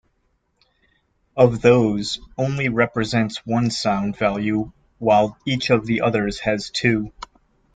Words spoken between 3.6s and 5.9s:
sound value while each of